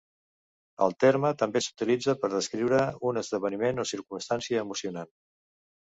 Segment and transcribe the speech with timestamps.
[0.85, 5.19] El terme també s'utilitza per descriure un esdeveniment o circumstància emocionant.